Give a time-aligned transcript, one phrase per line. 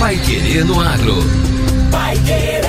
[0.00, 1.14] Pai Querer no Agro.
[1.90, 2.62] Pai Querer.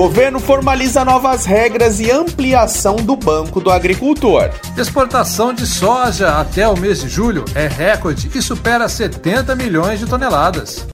[0.00, 4.48] Governo formaliza novas regras e ampliação do Banco do Agricultor.
[4.74, 10.06] Exportação de soja até o mês de julho é recorde e supera 70 milhões de
[10.06, 10.86] toneladas.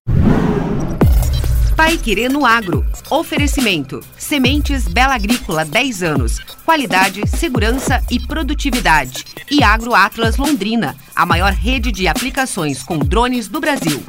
[1.77, 2.85] Pai Querendo Agro.
[3.09, 4.01] Oferecimento.
[4.19, 6.41] Sementes Bela Agrícola 10 anos.
[6.65, 9.25] Qualidade, segurança e produtividade.
[9.49, 14.03] E Agro Atlas Londrina, a maior rede de aplicações com drones do Brasil.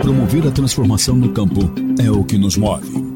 [0.00, 1.70] Promover a transformação no campo
[2.02, 3.15] é o que nos move.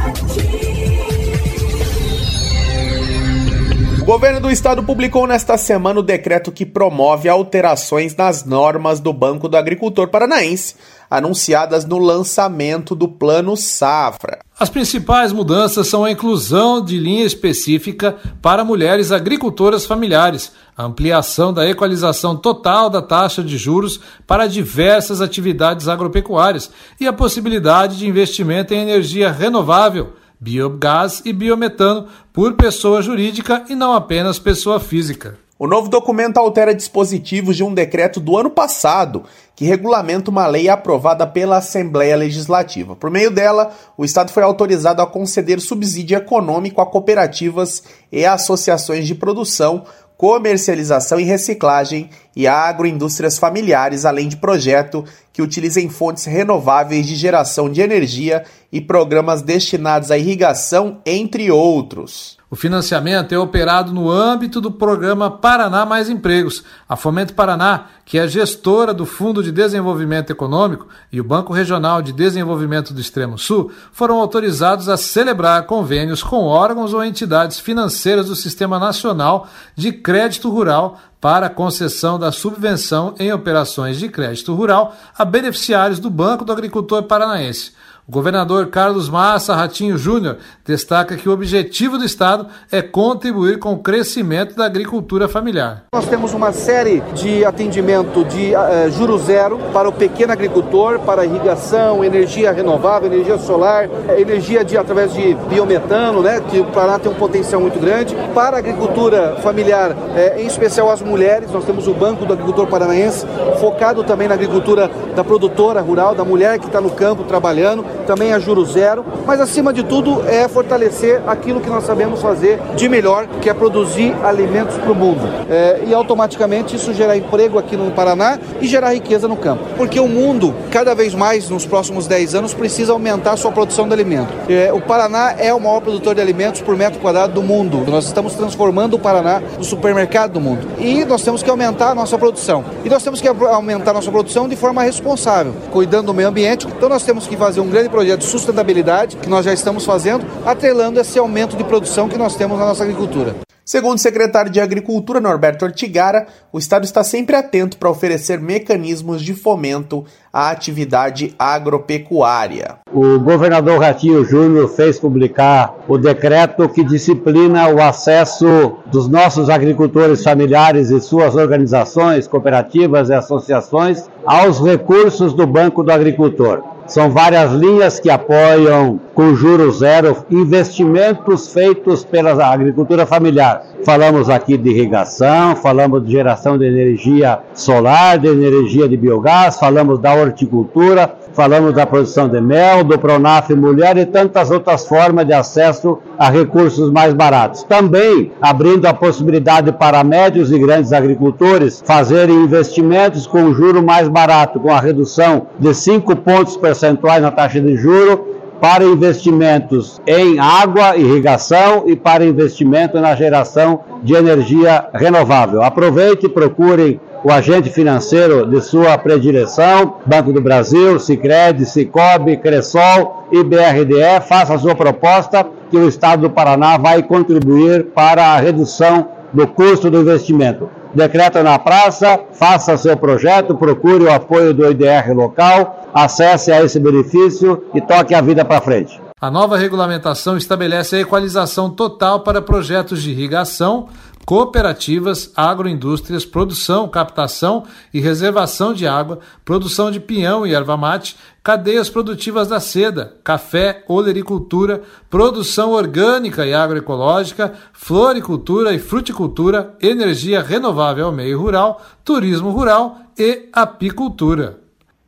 [4.11, 9.47] Governo do estado publicou nesta semana o decreto que promove alterações nas normas do Banco
[9.47, 10.75] do Agricultor Paranaense,
[11.09, 14.39] anunciadas no lançamento do Plano Safra.
[14.59, 21.53] As principais mudanças são a inclusão de linha específica para mulheres agricultoras familiares, a ampliação
[21.53, 26.69] da equalização total da taxa de juros para diversas atividades agropecuárias
[26.99, 33.75] e a possibilidade de investimento em energia renovável, biogás e biometano por pessoa jurídica e
[33.75, 35.37] não apenas pessoa física.
[35.59, 39.23] O novo documento altera dispositivos de um decreto do ano passado
[39.55, 42.95] que regulamenta uma lei aprovada pela Assembleia Legislativa.
[42.95, 49.05] Por meio dela, o Estado foi autorizado a conceder subsídio econômico a cooperativas e associações
[49.05, 49.83] de produção,
[50.21, 57.67] comercialização e reciclagem e agroindústrias familiares, além de projeto que utilizem fontes renováveis de geração
[57.67, 62.40] de energia e programas destinados à irrigação, entre outros.
[62.51, 66.65] O financiamento é operado no âmbito do programa Paraná Mais Empregos.
[66.87, 72.01] A Fomento Paraná, que é gestora do Fundo de Desenvolvimento Econômico e o Banco Regional
[72.01, 78.25] de Desenvolvimento do Extremo Sul, foram autorizados a celebrar convênios com órgãos ou entidades financeiras
[78.25, 84.93] do Sistema Nacional de Crédito Rural para concessão da subvenção em operações de crédito rural
[85.17, 87.71] a beneficiários do Banco do Agricultor Paranaense.
[88.07, 93.73] O governador Carlos Massa Ratinho Júnior destaca que o objetivo do Estado é contribuir com
[93.73, 95.83] o crescimento da agricultura familiar.
[95.93, 101.25] Nós temos uma série de atendimento de uh, juro zero para o pequeno agricultor, para
[101.25, 103.87] irrigação, energia renovável, energia solar,
[104.17, 108.15] energia de, através de biometano, né, que o Paraná tem um potencial muito grande.
[108.33, 112.65] Para a agricultura familiar, eh, em especial as mulheres, nós temos o Banco do Agricultor
[112.67, 113.25] Paranaense,
[113.59, 117.85] focado também na agricultura da produtora rural, da mulher que está no campo trabalhando.
[118.11, 122.59] Também a juro zero, mas acima de tudo é fortalecer aquilo que nós sabemos fazer
[122.75, 125.21] de melhor, que é produzir alimentos para o mundo.
[125.49, 129.63] É, e automaticamente isso gerar emprego aqui no Paraná e gerar riqueza no campo.
[129.77, 133.87] Porque o mundo, cada vez mais nos próximos 10 anos, precisa aumentar a sua produção
[133.87, 134.33] de alimento.
[134.49, 137.85] É, o Paraná é o maior produtor de alimentos por metro quadrado do mundo.
[137.89, 140.67] Nós estamos transformando o Paraná no supermercado do mundo.
[140.79, 142.65] E nós temos que aumentar a nossa produção.
[142.83, 146.67] E nós temos que aumentar a nossa produção de forma responsável, cuidando do meio ambiente.
[146.67, 150.25] Então nós temos que fazer um grande projeto de sustentabilidade, que nós já estamos fazendo,
[150.45, 153.35] atrelando esse aumento de produção que nós temos na nossa agricultura.
[153.63, 159.21] Segundo o secretário de Agricultura, Norberto Ortigara, o Estado está sempre atento para oferecer mecanismos
[159.21, 160.03] de fomento
[160.33, 162.79] à atividade agropecuária.
[162.91, 170.23] O governador Ratinho Júnior fez publicar o decreto que disciplina o acesso dos nossos agricultores
[170.23, 176.63] familiares e suas organizações, cooperativas e associações aos recursos do Banco do Agricultor.
[176.87, 183.63] São várias linhas que apoiam com juros zero investimentos feitos pela agricultura familiar.
[183.85, 189.99] Falamos aqui de irrigação, falamos de geração de energia solar, de energia de biogás, falamos
[189.99, 195.33] da horticultura, falamos da produção de mel, do Pronaf Mulher e tantas outras formas de
[195.33, 197.63] acesso a recursos mais baratos.
[197.63, 204.59] Também abrindo a possibilidade para médios e grandes agricultores fazerem investimentos com juro mais barato,
[204.59, 208.31] com a redução de 5 pontos percentuais na taxa de juro
[208.61, 215.63] para investimentos em água, irrigação e para investimento na geração de energia renovável.
[215.63, 223.27] Aproveite e procurem o agente financeiro de sua predileção, Banco do Brasil, Sicredi, Cicobi, Cressol
[223.31, 228.37] e BRDE, faça a sua proposta que o Estado do Paraná vai contribuir para a
[228.37, 230.69] redução do custo do investimento.
[230.93, 236.79] Decreta na praça, faça seu projeto, procure o apoio do IDR local, acesse a esse
[236.79, 238.99] benefício e toque a vida para frente.
[239.21, 243.87] A nova regulamentação estabelece a equalização total para projetos de irrigação,
[244.25, 251.89] cooperativas, agroindústrias, produção, captação e reservação de água, produção de pinhão e erva mate, cadeias
[251.89, 261.11] produtivas da seda, café, olericultura, produção orgânica e agroecológica, floricultura e fruticultura, energia renovável ao
[261.11, 264.60] meio rural, turismo rural e apicultura.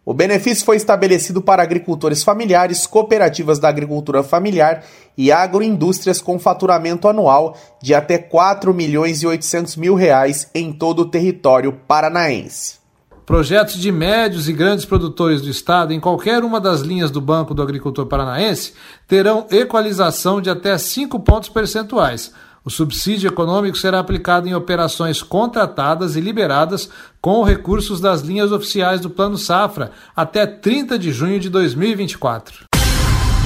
[0.06, 4.84] O benefício foi estabelecido para agricultores familiares, cooperativas da agricultura familiar
[5.18, 11.04] e agroindústrias com faturamento anual de até 4 milhões e 800 mil reais em todo
[11.04, 12.84] o território paranaense.
[13.26, 17.54] Projetos de médios e grandes produtores do Estado em qualquer uma das linhas do Banco
[17.54, 18.74] do Agricultor Paranaense
[19.08, 22.34] terão equalização de até 5 pontos percentuais
[22.65, 26.89] o subsídio econômico será aplicado em operações contratadas e liberadas
[27.21, 32.65] com recursos das linhas oficiais do Plano Safra até 30 de junho de 2024.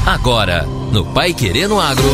[0.05, 2.05] Agora, no Pai Querendo Agro.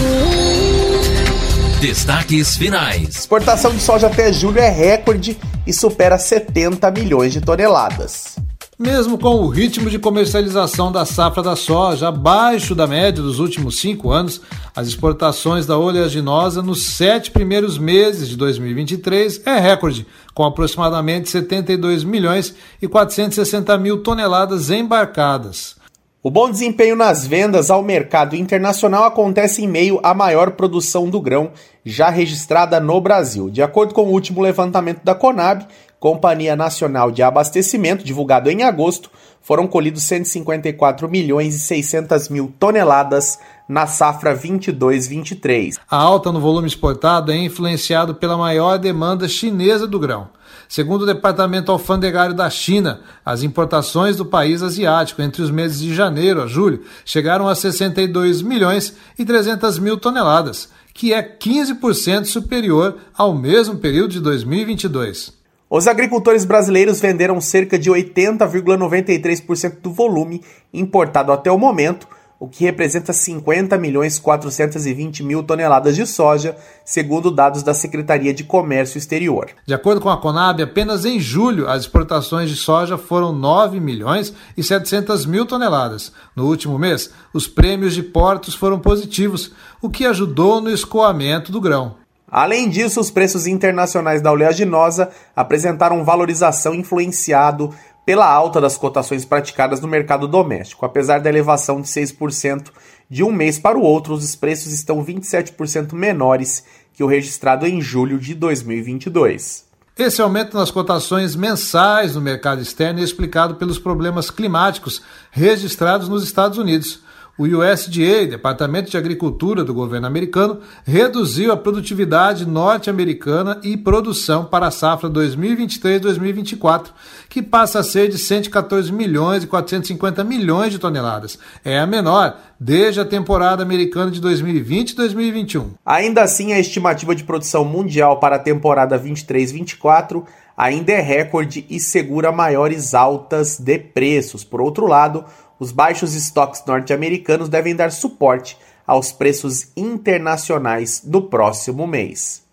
[1.79, 3.09] Destaques finais.
[3.09, 8.35] Exportação de soja até julho é recorde e supera 70 milhões de toneladas.
[8.77, 13.79] Mesmo com o ritmo de comercialização da safra da soja abaixo da média dos últimos
[13.79, 14.41] cinco anos,
[14.75, 22.03] as exportações da oleaginosa nos sete primeiros meses de 2023 é recorde, com aproximadamente 72
[22.03, 25.75] milhões e 460 mil toneladas embarcadas.
[26.23, 31.21] O bom desempenho nas vendas ao mercado internacional acontece em meio à maior produção do
[31.21, 31.51] grão
[31.85, 33.49] já registrada no Brasil.
[33.49, 35.67] De acordo com o último levantamento da Conab,
[36.03, 39.09] Companhia Nacional de Abastecimento, divulgado em agosto,
[39.41, 43.39] foram colhidos 154 milhões e 600 mil toneladas
[43.69, 45.75] na safra 22-23.
[45.89, 50.27] A alta no volume exportado é influenciado pela maior demanda chinesa do grão.
[50.67, 55.95] Segundo o Departamento Alfandegário da China, as importações do país asiático entre os meses de
[55.95, 62.97] janeiro a julho chegaram a 62 milhões e 300 mil toneladas, que é 15% superior
[63.18, 65.43] ao mesmo período de 2022.
[65.75, 72.07] Os agricultores brasileiros venderam cerca de 80,93% do volume importado até o momento,
[72.39, 78.44] o que representa 50 milhões 420 mil toneladas de soja, segundo dados da Secretaria de
[78.44, 79.49] Comércio Exterior.
[79.65, 84.31] De acordo com a Conab, apenas em julho as exportações de soja foram 9 milhões
[84.56, 86.13] e 700 mil toneladas.
[86.35, 89.51] No último mês, os prêmios de portos foram positivos,
[89.81, 92.03] o que ajudou no escoamento do grão.
[92.33, 97.69] Além disso, os preços internacionais da oleaginosa apresentaram valorização influenciado
[98.04, 100.83] pela alta das cotações praticadas no mercado doméstico.
[100.83, 102.71] Apesar da elevação de 6%
[103.07, 107.80] de um mês para o outro, os preços estão 27% menores que o registrado em
[107.80, 109.66] julho de 2022.
[109.95, 116.23] Esse aumento nas cotações mensais no mercado externo é explicado pelos problemas climáticos registrados nos
[116.23, 117.04] Estados Unidos.
[117.37, 124.68] O USDA, Departamento de Agricultura do governo americano, reduziu a produtividade norte-americana e produção para
[124.68, 126.90] a safra 2023-2024,
[127.28, 131.40] que passa a ser de 114 milhões e 450 milhões de toneladas.
[131.66, 135.71] É a menor desde a temporada americana de 2020-2021.
[135.83, 140.23] Ainda assim, a estimativa de produção mundial para a temporada 23-24
[140.56, 144.44] ainda é recorde e segura maiores altas de preços.
[144.44, 145.25] Por outro lado,
[145.60, 152.44] os baixos estoques norte-americanos devem dar suporte aos preços internacionais do próximo mês.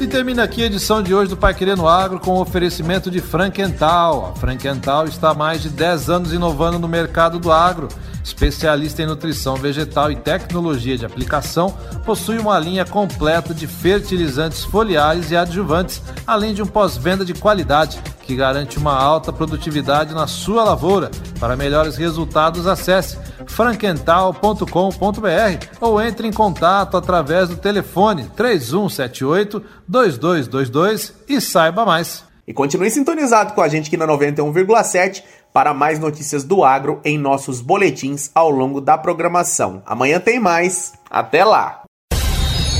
[0.00, 3.20] E termina aqui a edição de hoje do Pai Querendo Agro com o oferecimento de
[3.20, 4.32] Frankenthal.
[4.32, 7.88] A Frankenthal está há mais de 10 anos inovando no mercado do agro
[8.24, 15.30] especialista em nutrição vegetal e tecnologia de aplicação, possui uma linha completa de fertilizantes foliares
[15.30, 20.64] e adjuvantes, além de um pós-venda de qualidade que garante uma alta produtividade na sua
[20.64, 21.10] lavoura.
[21.38, 31.40] Para melhores resultados, acesse frankental.com.br ou entre em contato através do telefone 3178 2222 e
[31.40, 32.24] saiba mais.
[32.46, 37.16] E continue sintonizado com a gente aqui na 91,7 para mais notícias do agro em
[37.16, 39.82] nossos boletins ao longo da programação.
[39.86, 40.92] Amanhã tem mais.
[41.10, 41.84] Até lá!